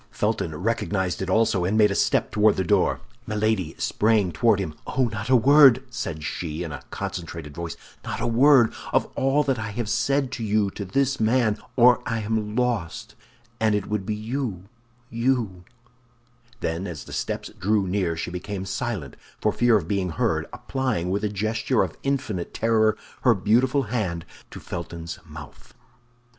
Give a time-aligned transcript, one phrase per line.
[0.09, 3.01] Felton recognized it also, and made a step toward the door.
[3.27, 4.73] Milady sprang toward him.
[4.87, 9.43] "Oh, not a word," said she in a concentrated voice, "not a word of all
[9.43, 13.13] that I have said to you to this man, or I am lost,
[13.59, 15.65] and it would be you—you—"
[16.61, 21.11] Then as the steps drew near, she became silent for fear of being heard, applying,
[21.11, 25.75] with a gesture of infinite terror, her beautiful hand to Felton's mouth.